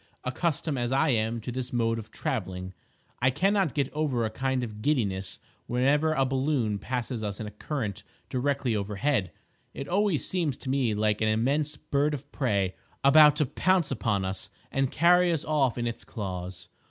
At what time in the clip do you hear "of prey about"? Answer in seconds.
12.15-13.35